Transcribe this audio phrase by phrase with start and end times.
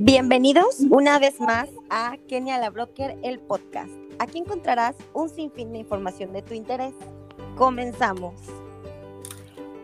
[0.00, 3.90] Bienvenidos una vez más a Kenia la Broker, el podcast.
[4.20, 6.94] Aquí encontrarás un sinfín de información de tu interés.
[7.56, 8.34] Comenzamos.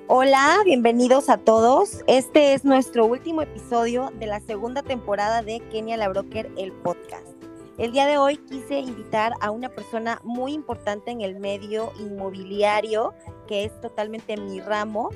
[0.07, 2.05] Hola, bienvenidos a todos.
[2.07, 7.27] Este es nuestro último episodio de la segunda temporada de Kenia la Broker, el podcast.
[7.77, 13.15] El día de hoy quise invitar a una persona muy importante en el medio inmobiliario,
[13.49, 15.11] que es totalmente mi ramo,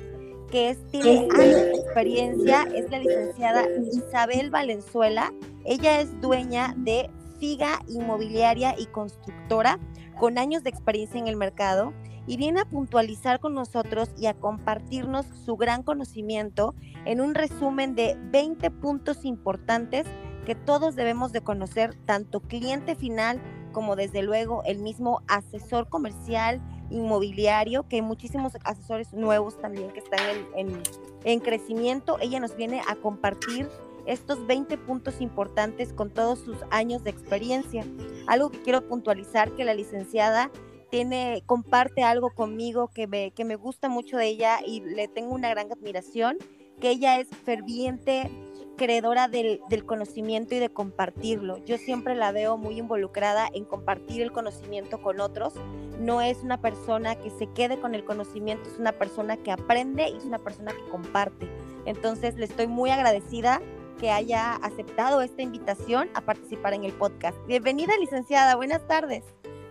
[0.50, 5.32] que es, tiene años de experiencia, es la licenciada Isabel Valenzuela.
[5.64, 9.78] Ella es dueña de Figa Inmobiliaria y Constructora,
[10.18, 11.92] con años de experiencia en el mercado,
[12.26, 16.74] y viene a puntualizar con nosotros y a compartirnos su gran conocimiento
[17.04, 20.06] en un resumen de 20 puntos importantes
[20.44, 23.40] que todos debemos de conocer, tanto cliente final
[23.72, 26.60] como desde luego el mismo asesor comercial,
[26.90, 30.20] inmobiliario, que muchísimos asesores nuevos también que están
[30.56, 30.82] en,
[31.24, 32.18] en, crecimiento.
[32.20, 33.68] Ella nos viene a compartir
[34.06, 37.84] estos 20 puntos importantes con todos sus años de experiencia.
[38.26, 40.50] Algo que quiero puntualizar que la licenciada
[40.90, 45.34] tiene, comparte algo conmigo que me, que me gusta mucho de ella y le tengo
[45.34, 46.38] una gran admiración,
[46.80, 48.30] que ella es ferviente
[48.78, 51.62] creedora del, conocimiento y de compartirlo.
[51.66, 55.52] Yo siempre la veo muy involucrada en compartir el conocimiento con otros.
[56.00, 60.08] No es una persona que se quede con el conocimiento, es una persona que aprende
[60.08, 61.50] y es una persona que comparte.
[61.84, 63.60] Entonces le estoy muy agradecida
[64.00, 67.36] que haya aceptado esta invitación a participar en el podcast.
[67.46, 68.54] Bienvenida, licenciada.
[68.54, 69.24] Buenas tardes.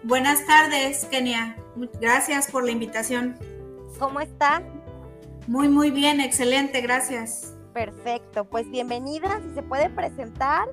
[0.04, 1.56] Buenas tardes, Kenia.
[2.00, 3.38] Gracias por la invitación.
[3.98, 4.62] ¿Cómo está?
[5.48, 7.57] Muy, muy bien, excelente, gracias.
[7.78, 10.68] Perfecto, pues bienvenida, si se puede presentar,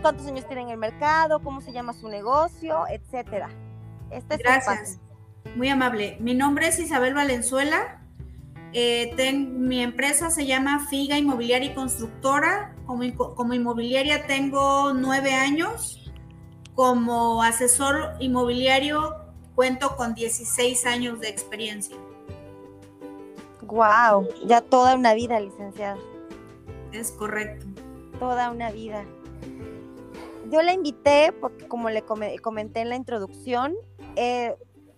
[0.00, 3.50] cuántos años tiene en el mercado, cómo se llama su negocio, etcétera.
[4.10, 5.00] Este Gracias,
[5.54, 6.16] muy amable.
[6.18, 8.00] Mi nombre es Isabel Valenzuela,
[8.72, 13.02] eh, mi empresa se llama Figa Inmobiliaria y Constructora, como,
[13.34, 16.10] como inmobiliaria tengo nueve años,
[16.74, 19.14] como asesor inmobiliario
[19.54, 21.98] cuento con 16 años de experiencia.
[23.72, 25.96] Wow, ya toda una vida, licenciada.
[26.92, 27.64] Es correcto.
[28.18, 29.02] Toda una vida.
[30.50, 33.74] Yo la invité porque como le comenté en la introducción,
[34.16, 34.54] eh,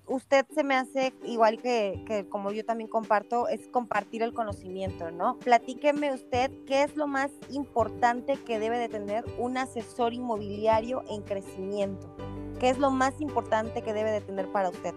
[0.09, 5.39] usted se me hace igual que, como yo también comparto, es compartir el conocimiento, ¿no?
[5.39, 11.23] Platíqueme usted qué es lo más importante que debe de tener un asesor inmobiliario en
[11.23, 12.13] crecimiento.
[12.59, 14.95] ¿Qué es lo más importante que debe de tener para usted?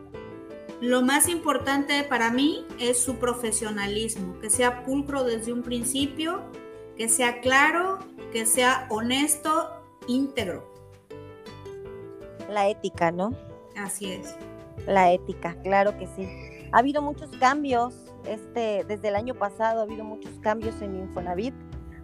[0.82, 6.44] Lo más importante para mí es su profesionalismo, que sea pulcro desde un principio,
[6.96, 7.98] que sea claro,
[8.32, 9.72] que sea honesto,
[10.08, 10.72] íntegro.
[12.48, 13.34] La ética, ¿no?
[13.76, 14.36] Así es.
[14.86, 16.30] La ética, claro que sí.
[16.72, 17.96] Ha habido muchos cambios,
[18.28, 21.56] este, desde el año pasado ha habido muchos cambios en Infonavit,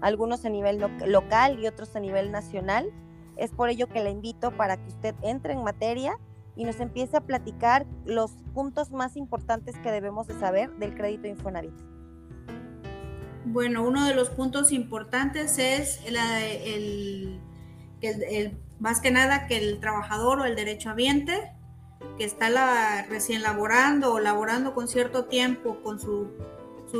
[0.01, 2.91] algunos a nivel local y otros a nivel nacional.
[3.37, 6.17] Es por ello que le invito para que usted entre en materia
[6.55, 11.27] y nos empiece a platicar los puntos más importantes que debemos de saber del crédito
[11.27, 11.73] Infonavit.
[13.45, 17.39] Bueno, uno de los puntos importantes es el,
[18.79, 21.51] más que nada que el trabajador o el derechohabiente
[22.17, 26.27] que está la, recién laborando o laborando con cierto tiempo con sus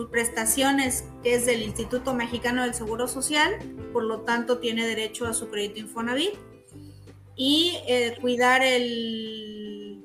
[0.09, 3.53] prestaciones, que es del Instituto Mexicano del Seguro Social,
[3.92, 6.34] por lo tanto tiene derecho a su crédito Infonavit
[7.35, 10.03] y eh, cuidar el,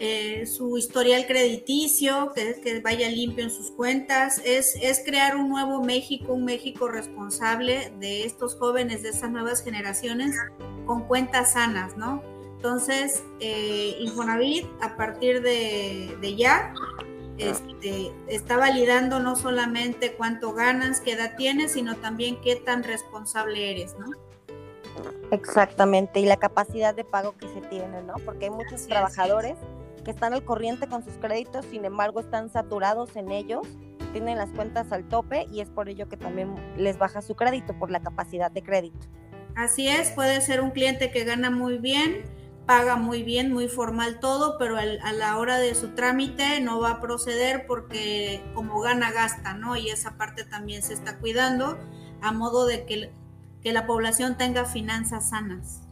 [0.00, 5.48] eh, su historial crediticio, que, que, vaya limpio en sus cuentas, es, es, crear un
[5.48, 10.36] nuevo México, un México responsable de estos jóvenes, de estas nuevas generaciones,
[10.86, 12.22] con cuentas sanas, ¿no?
[12.58, 16.74] Entonces, eh, Infonavit, a partir de, ya,
[17.38, 23.70] este, está validando no solamente cuánto ganas, qué edad tienes, sino también qué tan responsable
[23.70, 24.06] eres, ¿no?
[25.30, 28.14] Exactamente, y la capacidad de pago que se tiene, ¿no?
[28.24, 29.56] Porque hay muchos trabajadores
[30.04, 33.66] que están al corriente con sus créditos, sin embargo están saturados en ellos,
[34.12, 37.74] tienen las cuentas al tope y es por ello que también les baja su crédito,
[37.78, 39.06] por la capacidad de crédito.
[39.54, 42.24] Así es, puede ser un cliente que gana muy bien,
[42.64, 46.92] paga muy bien, muy formal todo, pero a la hora de su trámite no va
[46.92, 49.76] a proceder porque como gana, gasta, ¿no?
[49.76, 51.78] Y esa parte también se está cuidando
[52.20, 53.10] a modo de que
[53.62, 55.82] que la población tenga finanzas sanas.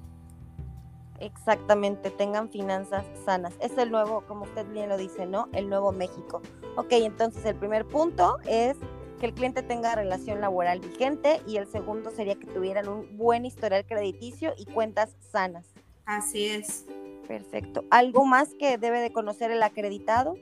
[1.21, 3.55] Exactamente, tengan finanzas sanas.
[3.61, 5.49] Es el nuevo, como usted bien lo dice, ¿no?
[5.53, 6.43] El nuevo México.
[6.77, 8.77] Ok, entonces el primer punto es
[9.19, 13.47] que el cliente tenga relación laboral vigente y el segundo sería que tuvieran un buen
[13.47, 15.67] historial crediticio y cuentas sanas.
[16.05, 16.85] Así es.
[17.27, 17.85] Perfecto.
[17.91, 20.35] ¿Algo más que debe de conocer el acreditado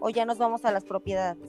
[0.00, 1.48] o ya nos vamos a las propiedades?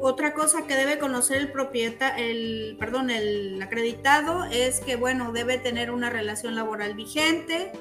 [0.00, 5.58] Otra cosa que debe conocer el propietario, el, perdón, el acreditado es que, bueno, debe
[5.58, 7.72] tener una relación laboral vigente,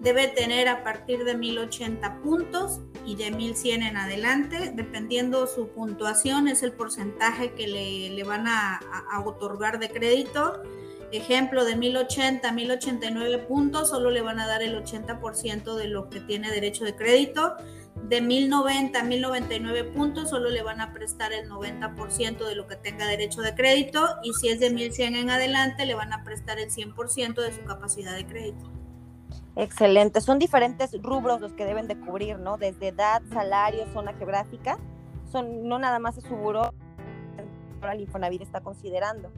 [0.00, 6.48] debe tener a partir de 1080 puntos y de 1100 en adelante, dependiendo su puntuación,
[6.48, 8.80] es el porcentaje que le, van a,
[9.10, 10.62] a, otorgar de crédito.
[11.12, 16.08] Ejemplo, de 1080 a 1089 puntos, solo le van a dar el 80% de lo
[16.08, 17.54] que tiene derecho de crédito
[18.02, 22.76] de 1090 a 1099 puntos solo le van a prestar el 90% de lo que
[22.76, 26.58] tenga derecho de crédito y si es de 1100 en adelante le van a prestar
[26.58, 28.70] el 100% de su capacidad de crédito.
[29.54, 32.56] Excelente, son diferentes rubros los que deben de cubrir, ¿no?
[32.56, 34.78] Desde edad, salario, zona geográfica,
[35.30, 36.74] son no nada más es su buro,
[37.80, 39.30] ahora el Infonavit está considerando.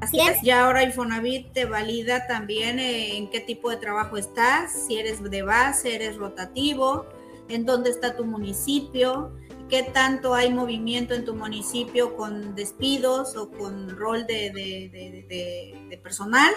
[0.00, 4.72] Así es, ya ahora Infonavit te valida también eh, en qué tipo de trabajo estás,
[4.86, 7.06] si eres de base, eres rotativo,
[7.48, 9.32] en dónde está tu municipio,
[9.68, 16.52] qué tanto hay movimiento en tu municipio con despidos o con rol de, personal.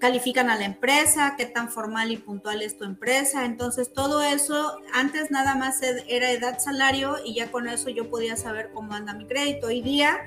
[0.00, 3.44] califican a la empresa, qué tan formal y puntual es tu empresa.
[3.44, 8.36] Entonces, todo eso, antes nada más era edad, salario y ya con eso yo podía
[8.36, 9.68] saber cómo anda mi crédito.
[9.68, 10.18] Hoy día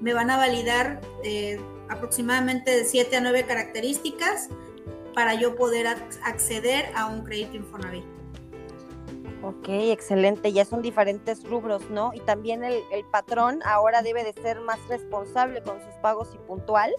[0.00, 4.48] me van a validar eh, aproximadamente de 7 a 9 características
[5.14, 8.21] para yo poder acceder a un crédito Infonavit.
[9.42, 10.52] Ok, excelente.
[10.52, 12.12] Ya son diferentes rubros, ¿no?
[12.14, 16.92] Y también el, patrón ahora debe de ser más responsable con sus pagos y puntual,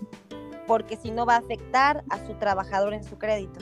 [0.67, 3.59] porque si no va a afectar a su trabajador en su crédito.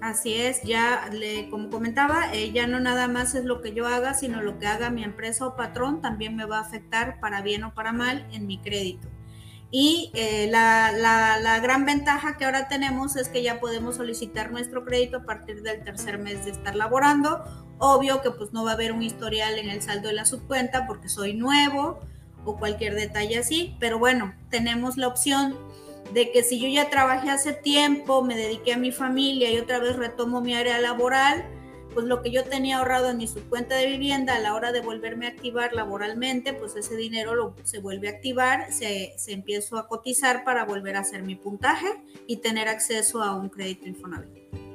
[0.00, 3.86] Así es, ya le, como comentaba, eh, ya no nada más es lo que yo
[3.86, 7.40] haga, sino lo que haga mi empresa o patrón también me va a afectar para
[7.40, 9.06] bien o para mal en mi crédito.
[9.74, 14.84] Y eh, la, la, gran ventaja que ahora tenemos es que ya podemos solicitar nuestro
[14.84, 17.42] crédito a partir del tercer mes de estar laborando.
[17.78, 20.86] Obvio que pues no va a haber un historial en el saldo de la subcuenta
[20.86, 22.00] porque soy nuevo
[22.44, 25.56] o cualquier detalle así, pero bueno, tenemos la opción
[26.12, 29.78] de que si yo ya trabajé hace tiempo, me dediqué a mi familia y otra
[29.78, 31.44] vez retomo mi área laboral,
[31.92, 34.80] pues lo que yo tenía ahorrado en mi subcuenta de vivienda a la hora de
[34.80, 39.78] volverme a activar laboralmente, pues ese dinero lo, se vuelve a activar, se, se empiezo
[39.78, 41.88] a cotizar para volver a hacer mi puntaje
[42.26, 44.71] y tener acceso a un crédito Infonavit.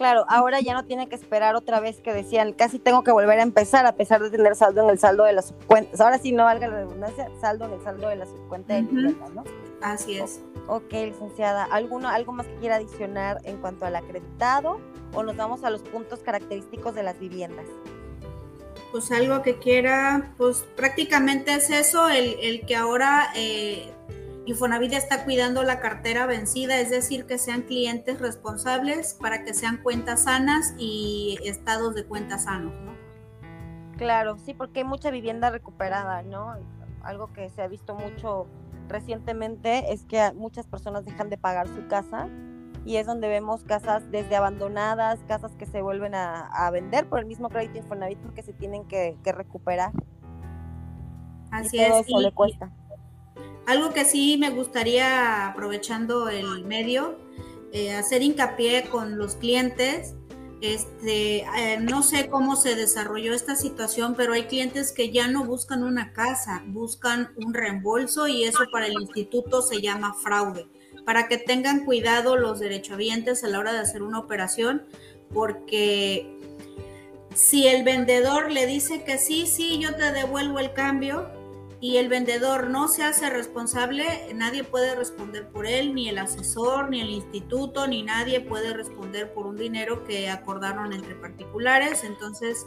[0.00, 3.38] Claro, ahora ya no tiene que esperar otra vez que decían, casi tengo que volver
[3.38, 6.00] a empezar a pesar de tener saldo en el saldo de las subcuentas.
[6.00, 9.26] Ahora sí, no valga la redundancia, saldo en el saldo de la subcuenta de vivienda,
[9.34, 9.44] ¿no?
[9.82, 10.40] Así es.
[10.68, 11.64] Ok, licenciada.
[11.64, 14.80] ¿Alguno, ¿Algo más que quiera adicionar en cuanto al acreditado
[15.12, 17.66] o nos vamos a los puntos característicos de las viviendas?
[18.92, 23.92] Pues algo que quiera, pues prácticamente es eso, el, que ahora eh,
[24.46, 29.82] Infonavit está cuidando la cartera vencida, es decir, que sean clientes responsables para que sean
[29.82, 32.90] cuentas sanas y estados de cuentas sanos, ¿no?
[33.96, 36.54] Claro, sí, porque hay mucha vivienda recuperada, ¿no?
[37.02, 38.46] Algo que se ha visto mucho
[38.88, 42.28] recientemente es que muchas personas dejan de pagar su casa
[42.84, 47.26] y es donde vemos casas desde abandonadas, casas que se vuelven a, vender por el
[47.26, 49.92] mismo crédito Infonavit porque se tienen que, recuperar.
[51.50, 52.08] Así y todo es.
[52.08, 52.72] Eso le cuesta.
[53.70, 57.18] Algo que sí me gustaría, aprovechando el medio,
[57.72, 60.14] eh, hacer hincapié con los clientes
[60.60, 65.44] este, eh, no sé cómo se desarrolló esta situación, pero hay clientes que ya no
[65.44, 70.66] buscan una casa, buscan un reembolso y eso para el instituto se llama fraude.
[71.06, 74.82] Para que tengan cuidado los derechohabientes a la hora de hacer una operación,
[75.32, 76.38] porque
[77.34, 81.39] si el vendedor le dice que sí, sí, yo te devuelvo el cambio,
[81.80, 86.90] y el vendedor no se hace responsable, nadie puede responder por él, ni el asesor,
[86.90, 92.66] ni el instituto, ni nadie puede responder por un dinero que acordaron entre particulares, entonces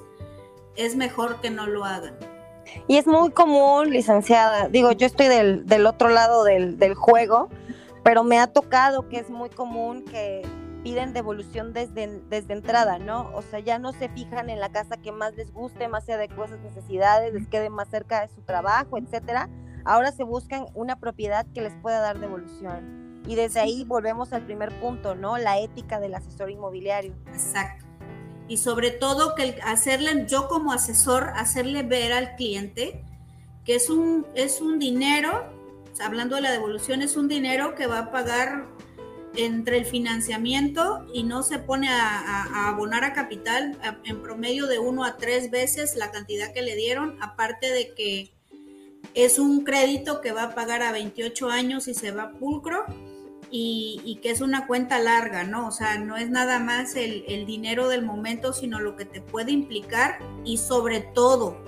[0.75, 2.17] es mejor que no lo hagan.
[2.88, 7.50] Y es muy común, licenciada, digo, yo estoy del, del otro lado del, del juego,
[8.03, 10.41] pero me ha tocado que es muy común que
[10.84, 13.32] piden devolución desde, desde entrada, ¿no?
[13.34, 16.13] O sea, ya no se fijan en la casa que más les guste, más se
[16.13, 19.50] adecue a sus necesidades, les quede más cerca de su trabajo, etcétera.
[19.86, 23.22] Ahora se buscan una propiedad que les pueda dar devolución.
[23.25, 25.38] Y desde ahí volvemos al primer punto, ¿no?
[25.38, 27.16] La ética del asesor inmobiliario.
[27.28, 27.86] Exacto.
[28.50, 33.04] Y sobre todo que hacerle, yo como asesor, hacerle ver al cliente
[33.63, 35.46] que es un, es un dinero,
[36.04, 38.66] hablando de la devolución, es un dinero que va a pagar
[39.36, 45.04] entre el financiamiento y no se pone a, abonar a capital en promedio de uno
[45.04, 48.34] a tres veces la cantidad que le dieron, aparte de que
[49.13, 52.86] es un crédito que va a pagar a 28 años y se va pulcro
[53.56, 55.68] y, que es una cuenta larga, ¿no?
[55.68, 59.22] O sea, no es nada más el, el dinero del momento, sino lo que te
[59.22, 61.62] puede implicar y sobre todo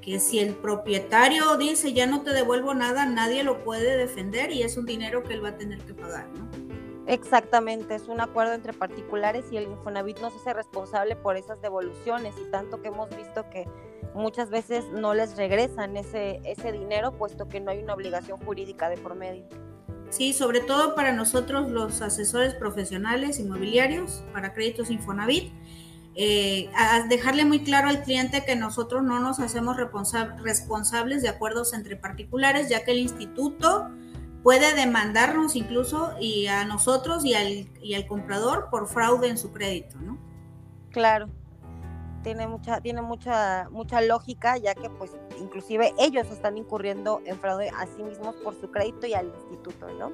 [0.00, 4.62] que si el propietario dice ya no te devuelvo nada, nadie lo puede defender y
[4.62, 6.65] es un dinero que él va a tener que pagar, ¿no?
[7.06, 11.60] Exactamente, es un acuerdo entre particulares y el Infonavit no se hace responsable por esas
[11.62, 13.68] devoluciones y tanto que hemos visto que
[14.14, 18.88] muchas veces no les regresan ese, ese dinero puesto que no hay una obligación jurídica
[18.88, 19.46] de por medio.
[20.10, 25.52] Sí, sobre todo para nosotros los asesores profesionales inmobiliarios para créditos Infonavit,
[26.18, 31.74] eh, a dejarle muy claro al cliente que nosotros no nos hacemos responsables de acuerdos
[31.74, 33.90] entre particulares, ya que el instituto
[34.46, 39.52] puede demandarnos incluso y a nosotros y al, y al comprador por fraude en su
[39.52, 40.18] crédito, ¿no?
[40.92, 41.28] Claro
[42.22, 47.70] tiene mucha, tiene mucha, mucha lógica, ya que pues inclusive ellos están incurriendo en fraude
[47.70, 50.12] a sí mismos por su crédito y al instituto, ¿no?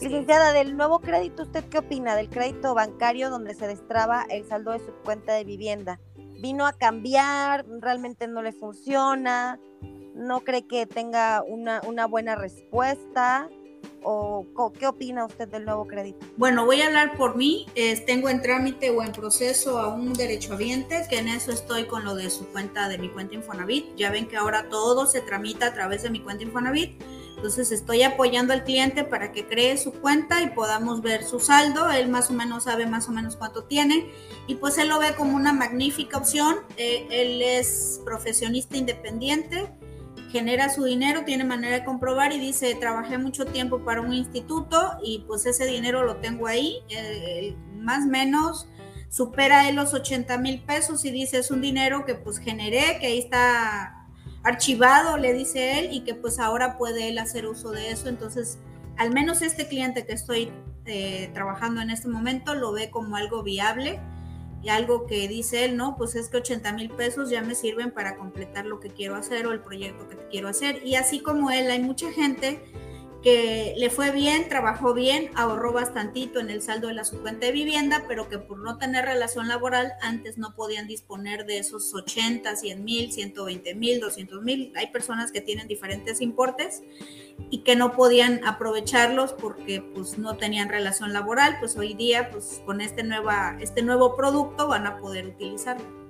[0.00, 4.72] Licenciada, del nuevo crédito, ¿usted qué opina del crédito bancario donde se destraba el saldo
[4.72, 6.00] de su cuenta de vivienda?
[6.16, 7.66] ¿Vino a cambiar?
[7.80, 9.60] ¿Realmente no le funciona?
[10.14, 13.48] ¿No cree que tenga una, una buena respuesta?
[14.04, 16.26] o qué opina usted del nuevo crédito?
[16.36, 17.66] Bueno, voy a hablar por mí.
[18.06, 22.14] tengo en trámite o en proceso a un derechohabiente, que en eso estoy con lo
[22.14, 23.94] de su cuenta, de mi cuenta Infonavit.
[23.96, 27.00] Ya ven que ahora todo se tramita a través de mi cuenta Infonavit.
[27.36, 31.90] Entonces estoy apoyando al cliente para que cree su cuenta y podamos ver su saldo.
[31.90, 34.12] Él más o menos sabe más o menos cuánto tiene
[34.46, 36.58] y pues él lo ve como una magnífica opción.
[36.76, 39.68] Eh, él es profesionista independiente
[40.30, 44.98] genera su dinero, tiene manera de comprobar y dice, trabajé mucho tiempo para un instituto
[45.04, 48.68] y pues ese dinero lo tengo ahí, eh, más o menos
[49.10, 53.08] supera él los 80 mil pesos y dice, es un dinero que pues generé, que
[53.08, 54.06] ahí está
[54.42, 58.08] archivado, le dice él, y que pues ahora puede él hacer uso de eso.
[58.08, 58.58] Entonces,
[58.96, 60.50] al menos este cliente que estoy
[60.86, 64.00] eh, trabajando en este momento lo ve como algo viable
[64.62, 67.90] y algo que dice él, no, pues es que 80 mil pesos ya me sirven
[67.90, 70.86] para completar lo que quiero hacer o el proyecto que quiero hacer.
[70.86, 72.62] Y así como él, hay mucha gente
[73.22, 77.46] que le fue bien, trabajó bien, ahorró bastantito en el saldo de la su cuenta
[77.46, 81.94] de vivienda, pero que por no tener relación laboral antes no podían disponer de esos
[81.94, 84.72] 80, 100 mil, 120 mil, 200 mil.
[84.76, 86.82] Hay personas que tienen diferentes importes
[87.48, 92.60] y que no podían aprovecharlos porque pues no tenían relación laboral, pues hoy día pues
[92.66, 96.02] con este, nueva, este nuevo producto van a poder utilizarlo.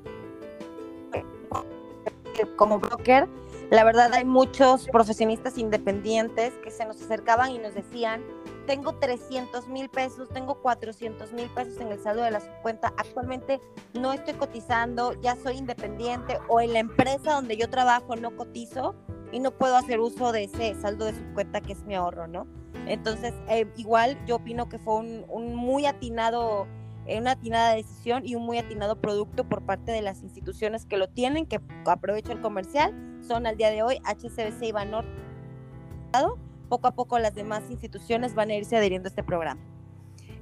[2.56, 3.28] Como broker,
[3.72, 8.22] la verdad hay muchos profesionistas independientes que se nos acercaban y nos decían,
[8.66, 13.62] tengo 300 mil pesos, tengo 400 mil pesos en el saldo de la cuenta, actualmente
[13.94, 18.94] no estoy cotizando, ya soy independiente o en la empresa donde yo trabajo no cotizo
[19.32, 22.26] y no puedo hacer uso de ese saldo de su cuenta que es mi ahorro,
[22.28, 22.46] ¿no?
[22.86, 26.66] Entonces, eh, igual yo opino que fue un, un muy atinado
[27.08, 31.08] una atinada decisión y un muy atinado producto por parte de las instituciones que lo
[31.08, 32.94] tienen, que aprovecho el comercial,
[33.26, 35.04] son al día de hoy HCBC y Banor.
[36.68, 39.60] Poco a poco las demás instituciones van a irse adheriendo a este programa.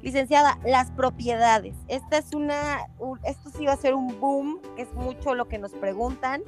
[0.02, 1.76] Licenciada, las propiedades.
[1.88, 2.86] Esta es una,
[3.24, 6.42] esto sí va a ser un boom, que es mucho lo que nos preguntan.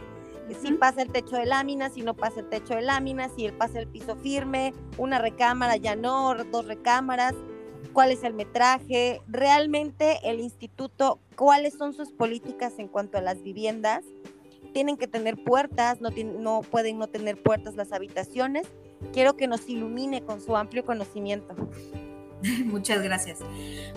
[0.61, 3.55] Si pasa el techo de láminas, si no pasa el techo de láminas, si él
[3.55, 7.35] pasa el piso firme, una recámara, ya no, dos recámaras
[7.93, 13.43] cuál es el metraje, realmente el instituto, cuáles son sus políticas en cuanto a las
[13.43, 14.05] viviendas.
[14.73, 18.67] Tienen que tener puertas, no, no pueden no tener puertas las habitaciones.
[19.13, 21.55] Quiero que nos ilumine con su amplio conocimiento.
[22.65, 23.39] Muchas gracias.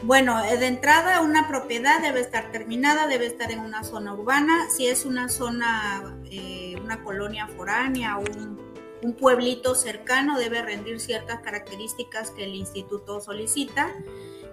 [0.03, 4.70] Bueno, eh, de entrada una propiedad debe estar terminada, debe estar en una zona urbana.
[4.70, 8.65] Si es una zona, eh, una colonia foránea un
[9.05, 13.94] un pueblito cercano debe rendir ciertas características que el instituto solicita.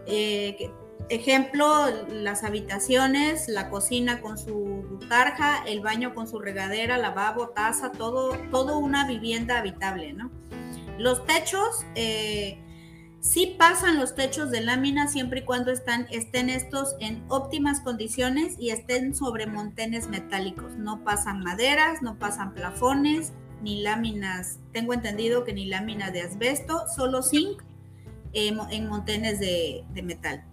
[0.06, 0.70] Eh,
[1.08, 7.92] ejemplo, las habitaciones, la cocina con su tarja, el baño con su regadera, lavabo, taza,
[7.92, 10.30] todo, todo una vivienda habitable, ¿no?
[10.98, 12.58] Los techos, eh,
[13.20, 18.56] sí pasan los techos de lámina siempre y cuando están, estén estos en óptimas condiciones
[18.58, 20.76] y estén sobre montenes metálicos.
[20.76, 23.32] No pasan maderas, no pasan plafones,
[23.62, 27.62] ni láminas, tengo entendido que ni láminas de asbesto, solo zinc
[28.32, 30.44] eh, en montenes de, metal.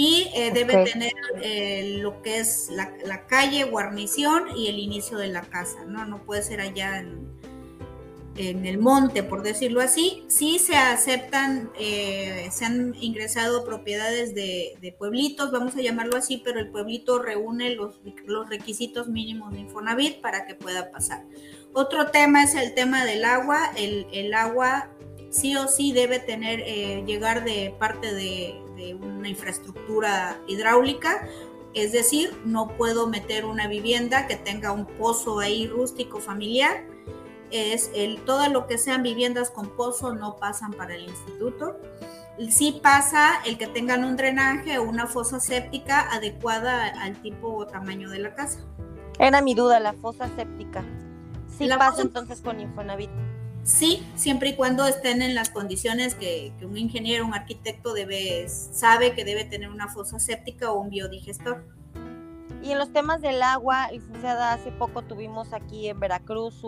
[0.00, 1.12] Y eh, debe tener
[1.42, 6.04] eh, lo que es la, calle, guarnición y el inicio de la casa, ¿no?
[6.04, 7.36] No puede ser allá en,
[8.36, 10.22] el monte, por decirlo así.
[10.28, 16.60] Sí se aceptan, se han ingresado propiedades de, de, pueblitos, vamos a llamarlo así, pero
[16.60, 21.24] el pueblito reúne los, los requisitos mínimos de Infonavit para que pueda pasar.
[21.72, 23.72] Otro tema es el tema del agua.
[23.76, 24.90] El, agua
[25.30, 28.54] sí o sí debe tener, eh, llegar de parte de,
[28.94, 31.26] una infraestructura hidráulica.
[31.74, 36.84] es decir, no puedo meter una vivienda que tenga un pozo ahí rústico familiar.
[37.50, 41.78] Es el, todo lo que sean viviendas con pozo no pasan para el instituto.
[42.50, 47.66] Sí pasa el que tengan un drenaje o una fosa séptica adecuada al tipo o
[47.66, 48.60] tamaño de la casa.
[49.18, 50.84] Era mi duda, la fosa séptica.
[51.58, 53.10] Sí pasa entonces con Infonavit.
[53.68, 59.12] Sí, siempre y cuando estén en las condiciones que, un ingeniero, un arquitecto debe, sabe
[59.12, 61.66] que debe tener una fosa séptica o un biodigestor.
[62.62, 66.62] Y en los temas del agua, licenciada, hace poco tuvimos aquí en Veracruz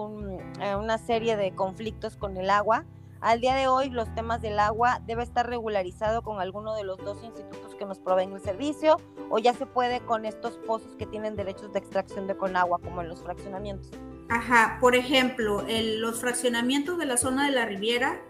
[0.60, 2.84] eh, una serie de conflictos con el agua.
[3.22, 6.98] Al día de hoy, los temas del agua debe estar regularizado con alguno de los
[6.98, 8.98] dos institutos que nos proveen el servicio
[9.30, 12.78] o ya se puede con estos pozos que tienen derechos de extracción de con agua,
[12.78, 13.90] como en los fraccionamientos.
[14.30, 15.66] Ajá, por ejemplo,
[15.98, 18.22] los fraccionamientos de la zona de la Riviera,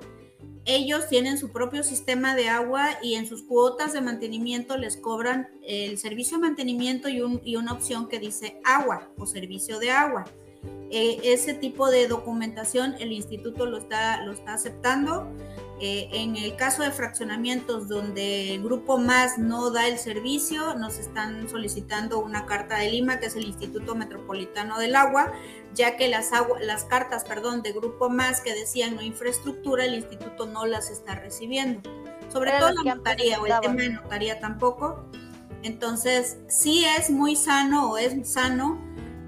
[0.65, 5.51] ellos tienen su propio sistema de agua y en sus cuotas de mantenimiento les cobran
[5.63, 7.21] el servicio de mantenimiento y,
[7.55, 10.25] una opción que dice agua o servicio de agua.
[10.91, 15.31] Eh, ese tipo de documentación el instituto lo está, lo está aceptando.
[15.83, 20.99] Eh, en el caso de fraccionamientos donde el grupo más no da el servicio, nos
[20.99, 25.33] están solicitando una carta de Lima, que es el Instituto Metropolitano del Agua,
[25.73, 30.45] ya que las, las cartas perdón, de grupo más que decían no infraestructura, el instituto
[30.45, 31.89] no las está recibiendo.
[32.31, 35.07] Sobre todo la notaría o el tema de notaría tampoco.
[35.63, 38.79] Entonces, sí es muy sano o es sano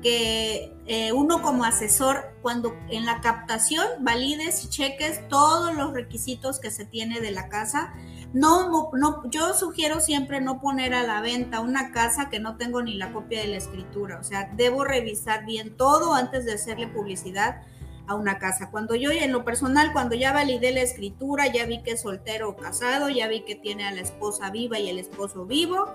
[0.02, 6.58] que eh, uno como asesor, cuando en la captación valides y cheques todos los requisitos
[6.58, 7.94] que se tiene de la casa.
[8.32, 12.82] No, no, yo sugiero siempre no poner a la venta una casa que no tengo
[12.82, 14.18] ni la copia de la escritura.
[14.18, 17.62] O sea, debo revisar bien todo antes de hacerle publicidad
[18.06, 18.70] a una casa.
[18.70, 22.48] Cuando yo en lo personal, cuando ya validé la escritura, ya vi que es soltero
[22.48, 25.86] o casado, ya vi que tiene a la esposa viva y el esposo vivo,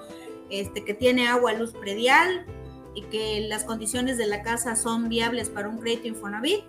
[0.50, 2.46] este, que tiene agua, luz predial,
[2.98, 6.64] y que las condiciones de la casa son viables para un crédito Infonavit,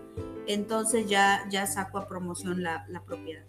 [0.47, 3.47] entonces ya, ya saco a promoción la, la propiedad.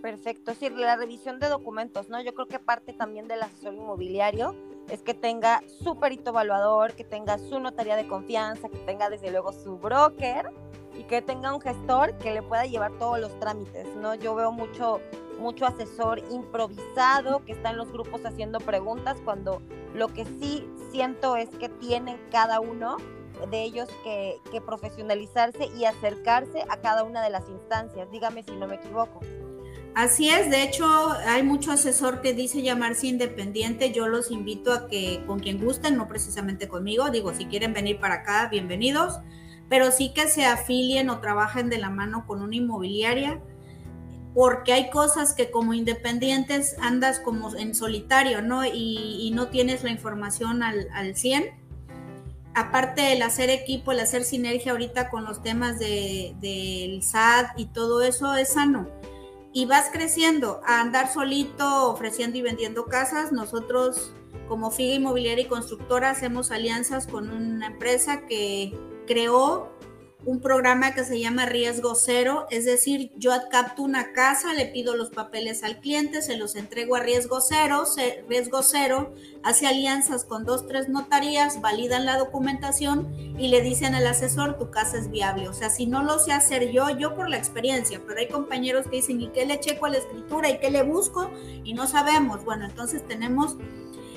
[0.00, 2.22] Perfecto, sí, la revisión de documentos, ¿no?
[2.22, 4.54] Yo creo que parte también del asesor inmobiliario
[4.88, 9.32] es que tenga su perito evaluador, que tenga su notaría de confianza, que tenga desde
[9.32, 10.52] luego su broker
[10.96, 14.14] y que tenga un gestor que le pueda llevar todos los trámites, ¿no?
[14.14, 15.00] Yo veo mucho
[15.38, 19.62] mucho asesor improvisado que está en los grupos haciendo preguntas cuando
[19.94, 22.96] lo que sí siento es que tienen cada uno
[23.50, 28.10] de ellos que, profesionalizarse y acercarse a cada una de las instancias.
[28.10, 29.20] Dígame si no me equivoco.
[29.94, 30.86] Así es, de hecho
[31.26, 35.96] hay mucho asesor que dice llamarse independiente, yo los invito a que con quien gusten,
[35.96, 39.18] no precisamente conmigo, digo, si quieren venir para acá, bienvenidos,
[39.70, 43.40] pero sí que se afilien o trabajen de la mano con una inmobiliaria
[44.36, 48.66] porque hay cosas que como independientes andas como en solitario, ¿no?
[48.66, 51.54] Y, no tienes la información al, al 100.
[52.54, 57.64] Aparte el hacer equipo, el hacer sinergia ahorita con los temas del de, SAT y
[57.68, 58.90] todo eso es sano.
[59.54, 63.32] Y vas creciendo a andar solito ofreciendo y vendiendo casas.
[63.32, 64.12] Nosotros
[64.48, 69.75] como FIGA Inmobiliaria y Constructora hacemos alianzas con una empresa que creó
[70.26, 74.96] un programa que se llama riesgo cero, es decir, yo capto una casa, le pido
[74.96, 77.84] los papeles al cliente, se los entrego a riesgo cero,
[78.28, 84.04] riesgo cero hace alianzas con dos, tres notarías, validan la documentación y le dicen al
[84.04, 85.48] asesor, tu casa es viable.
[85.48, 88.86] O sea, si no lo sé hacer yo, yo por la experiencia, pero hay compañeros
[88.88, 90.50] que dicen, ¿y qué le checo a la escritura?
[90.50, 91.30] ¿Y qué le busco?
[91.62, 92.44] Y no sabemos.
[92.44, 93.56] Bueno, entonces tenemos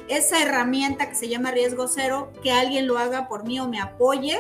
[0.08, 3.80] esa herramienta que se llama riesgo cero, que alguien lo haga por mí o me
[3.80, 4.40] apoye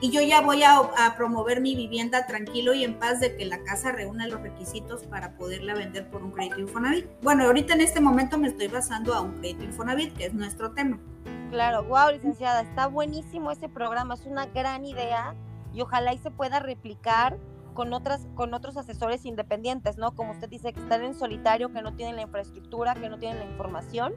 [0.00, 0.78] y yo ya voy a,
[1.16, 5.36] promover mi vivienda tranquilo y en paz de que la casa reúna los requisitos para
[5.36, 7.06] poderla vender por un crédito Infonavit.
[7.22, 10.72] Bueno, ahorita en este momento me estoy basando a un crédito Infonavit, que es nuestro
[10.72, 11.00] tema.
[11.50, 15.34] Claro, wow, licenciada, está buenísimo ese programa, es una gran idea
[15.72, 17.36] y ojalá y se pueda replicar
[17.74, 20.12] con otras con otros asesores independientes, ¿no?
[20.14, 23.38] Como usted dice que están en solitario, que no tienen la infraestructura, que no tienen
[23.38, 24.14] la información.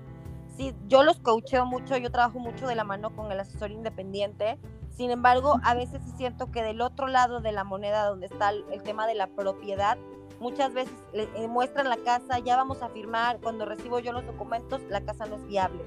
[0.57, 4.59] Sí, yo los coacheo mucho, yo trabajo mucho de la mano con el asesor independiente
[4.95, 8.84] sin embargo, a veces siento que del otro lado de la moneda, donde está el,
[8.84, 9.97] tema de la propiedad,
[10.39, 14.25] muchas veces le, eh, muestran la casa, ya vamos a firmar, cuando recibo yo los
[14.25, 15.84] documentos, la casa no es viable.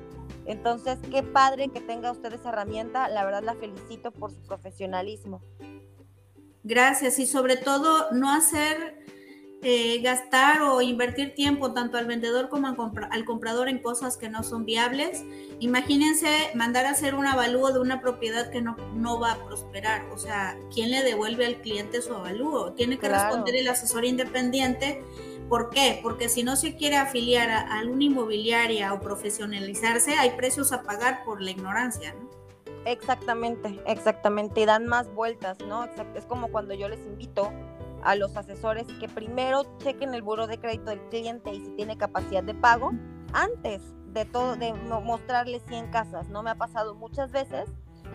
[0.47, 5.41] Entonces, qué padre que tenga usted esa herramienta, la verdad la felicito por su profesionalismo.
[6.63, 9.05] Gracias y sobre todo no hacer
[9.65, 12.69] eh, gastar o invertir tiempo tanto al vendedor como
[13.11, 15.25] al, comprador en cosas que no son viables.
[15.59, 20.05] Imagínense mandar a hacer un avalúo de una propiedad que no, no va a prosperar.
[20.13, 22.73] O sea, ¿quién le devuelve al cliente su avalúo?
[22.75, 25.03] Tiene que responder el asesor independiente
[25.49, 26.01] ¿Por qué?
[26.03, 30.83] Porque si no se quiere afiliar a, a una inmobiliaria o profesionalizarse, hay precios a
[30.83, 32.31] pagar por la ignorancia, ¿no?
[32.87, 34.61] Exactamente, exactamente.
[34.61, 35.85] Y dan más vueltas, ¿no?
[36.15, 37.53] Es como cuando yo les invito
[38.05, 41.97] a los asesores que primero chequen el buro de crédito del cliente y si tiene
[41.97, 42.93] capacidad de pago
[43.33, 46.29] antes de todo, de mostrarle 100 casas.
[46.29, 47.69] No me ha pasado muchas veces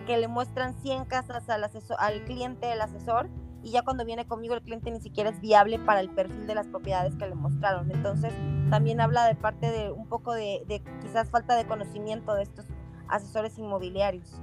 [0.06, 3.30] que le muestran 100 casas al, asesor, al cliente, el asesor,
[3.62, 6.56] y ya cuando viene conmigo el cliente ni siquiera es viable para el perfil de
[6.56, 7.92] las propiedades que le mostraron.
[7.92, 8.32] Entonces,
[8.70, 12.66] también habla de parte de un poco de, de quizás falta de conocimiento de estos
[13.10, 14.42] asesores inmobiliarios.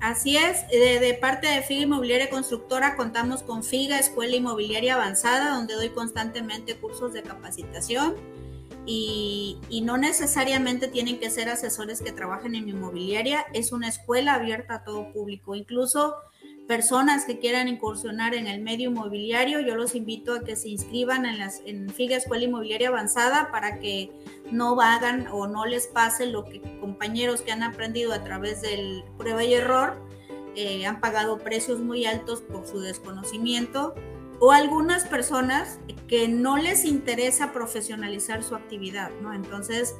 [0.00, 5.74] Así es, de, parte de FIGA Inmobiliaria Constructora contamos con FIGA Escuela Inmobiliaria Avanzada, donde
[5.74, 8.14] doy constantemente cursos de capacitación
[8.86, 14.34] y, y, no necesariamente tienen que ser asesores que trabajen en inmobiliaria, es una escuela
[14.34, 16.16] abierta a todo público, incluso
[16.70, 21.26] personas que quieran incursionar en el medio inmobiliario, yo los invito a que se inscriban
[21.26, 24.12] en, las, en FIGA Escuela Inmobiliaria Avanzada para que
[24.52, 29.02] no hagan o no les pase lo que compañeros que han aprendido a través del
[29.18, 30.00] prueba y error
[30.54, 33.96] eh, han pagado precios muy altos por su desconocimiento
[34.38, 39.34] o algunas personas que no les interesa profesionalizar su actividad, ¿no?
[39.34, 39.96] Entonces,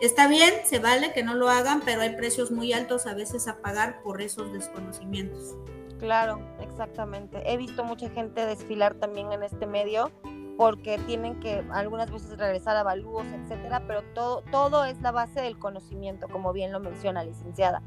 [0.00, 3.48] está bien, se vale que no lo hagan, pero hay precios muy altos a veces
[3.48, 5.56] a pagar por esos desconocimientos.
[5.98, 7.42] Claro, exactamente.
[7.50, 10.10] He visto mucha gente desfilar también en este medio
[10.56, 15.40] porque tienen que algunas veces regresar a avalúos, etcétera, pero todo, todo es la base
[15.40, 17.82] del conocimiento, como bien lo menciona licenciada.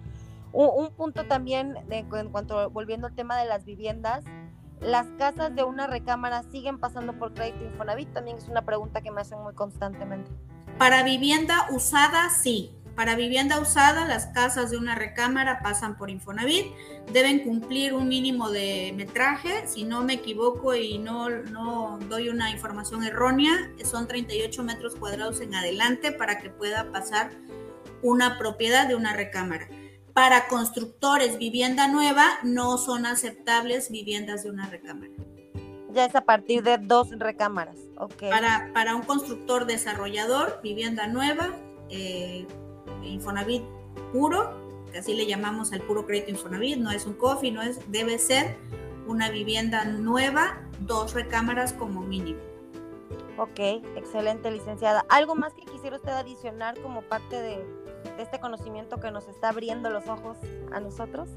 [0.51, 4.25] Un, punto también en cuanto volviendo al tema de las viviendas,
[4.81, 9.11] las casas de una recámara siguen pasando por crédito Infonavit, también es una pregunta que
[9.11, 10.31] me hacen muy constantemente.
[10.77, 16.65] Para vivienda usada, sí, para vivienda usada, las casas de una recámara pasan por Infonavit,
[17.13, 22.51] deben cumplir un mínimo de metraje, si no me equivoco y no, no doy una
[22.51, 27.31] información errónea, son 38 metros cuadrados en adelante para que pueda pasar
[28.01, 29.67] una propiedad de una recámara.
[30.13, 35.13] Para constructores vivienda nueva no son aceptables viviendas de una recámara.
[35.91, 37.77] Ya es a partir de dos recámaras.
[37.97, 38.29] Okay.
[38.29, 41.55] Para, para un constructor desarrollador, vivienda nueva,
[41.89, 42.45] eh,
[43.03, 43.63] Infonavit
[44.11, 44.51] puro,
[44.91, 48.17] que así le llamamos al puro crédito Infonavit, no es un coffee, no es, debe
[48.17, 48.57] ser
[49.07, 52.39] una vivienda nueva, dos recámaras como mínimo.
[53.37, 53.59] Ok,
[53.95, 55.05] excelente licenciada.
[55.07, 57.65] ¿Algo más que quisiera usted adicionar como parte de,
[58.17, 60.37] este conocimiento que nos está abriendo los ojos
[60.73, 61.29] a nosotros?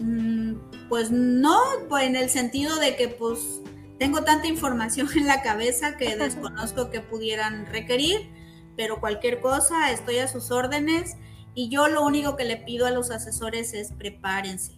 [0.00, 0.54] Mm,
[0.88, 1.58] pues no,
[1.88, 3.60] pues en el sentido de que pues
[3.98, 8.28] tengo tanta información en la cabeza que desconozco que pudieran requerir
[8.76, 11.16] pero cualquier cosa, estoy a sus órdenes
[11.54, 14.72] y yo lo único que le pido a los asesores es prepárense.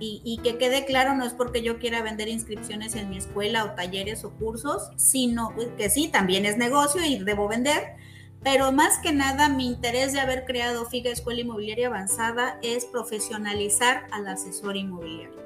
[0.00, 3.72] Y, que quede claro, no es porque yo quiera vender inscripciones en mi escuela o
[3.72, 7.96] talleres o cursos, sino que sí, también es negocio y debo vender,
[8.44, 14.06] pero más que nada mi interés de haber creado FIGA Escuela Inmobiliaria Avanzada es profesionalizar
[14.12, 15.36] al asesor inmobiliario.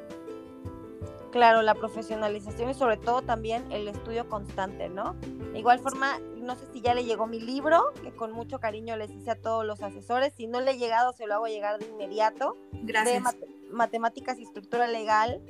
[1.30, 5.16] Claro, la profesionalización y sobre todo también el estudio constante, ¿no?
[5.54, 8.96] De igual forma, no sé si ya le llegó mi libro, que con mucho cariño
[8.96, 10.32] les hice a todos los asesores.
[10.36, 12.56] Si no le he llegado, se lo hago llegar de inmediato.
[12.72, 13.22] Gracias.
[13.38, 15.40] De matemáticas y estructura legal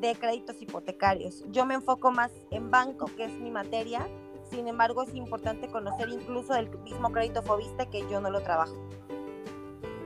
[0.00, 1.44] de créditos hipotecarios.
[1.50, 4.06] Yo me enfoco más en banco, que es mi materia.
[4.50, 8.76] Sin embargo, es importante conocer incluso el mismo crédito fobista que yo no lo trabajo.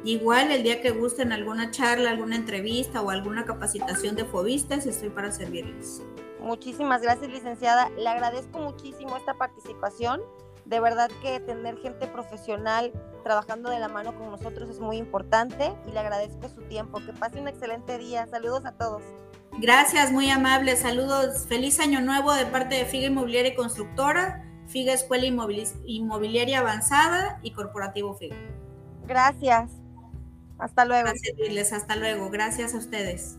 [0.05, 5.11] Igual el día que gusten alguna charla, alguna entrevista o alguna capacitación de fobistas, estoy
[5.11, 6.03] para servirles.
[6.43, 7.91] Muchísimas gracias, licenciada.
[7.91, 10.21] Le agradezco muchísimo esta participación.
[10.65, 12.93] De verdad que tener gente profesional
[13.25, 17.01] trabajando de la mano con nosotros es muy importante y le agradezco su tiempo.
[17.05, 18.27] Que pase un excelente día.
[18.27, 19.03] Saludos a todos.
[19.59, 20.77] Gracias, muy amable.
[20.77, 21.47] Saludos.
[21.47, 27.53] Feliz año nuevo de parte de FIGA Inmobiliaria y Constructora, FIGA Escuela Inmobiliaria Avanzada y
[27.53, 28.37] Corporativo FIGA.
[29.07, 29.73] Gracias.
[30.59, 31.09] Hasta luego.
[31.09, 32.31] hasta luego.
[32.31, 33.39] Gracias a ustedes.